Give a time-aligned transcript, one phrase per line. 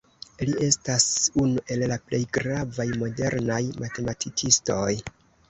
[0.47, 1.03] Li estas
[1.43, 4.91] unu el la plej gravaj modernaj matematikistoj.